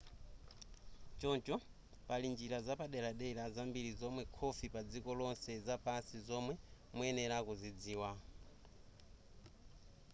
[1.19, 1.55] choncho
[2.07, 6.53] pali njira zapaderadera zambiri zomwera khofi padziko lonse zapansi zomwe
[6.95, 8.09] muyenera kudzidziwa